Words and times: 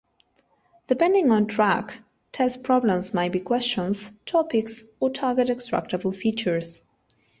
Depending 0.87 1.29
on 1.31 1.45
track, 1.45 1.99
test 2.31 2.63
problems 2.63 3.13
might 3.13 3.31
be 3.31 3.39
questions, 3.39 4.09
topics, 4.25 4.83
or 4.99 5.11
target 5.11 5.49
extractable 5.49 6.15
features. 6.15 6.81